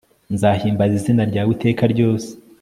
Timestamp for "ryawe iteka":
1.29-1.83